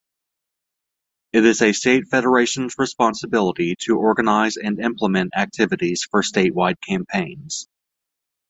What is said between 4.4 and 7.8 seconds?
and implement activities for statewide campaigns.